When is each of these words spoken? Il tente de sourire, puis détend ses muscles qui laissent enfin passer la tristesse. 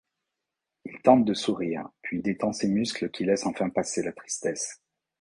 Il 0.85 0.99
tente 1.03 1.25
de 1.25 1.35
sourire, 1.35 1.87
puis 2.01 2.23
détend 2.23 2.53
ses 2.53 2.67
muscles 2.69 3.11
qui 3.11 3.23
laissent 3.23 3.45
enfin 3.45 3.69
passer 3.69 4.01
la 4.01 4.11
tristesse. 4.11 4.81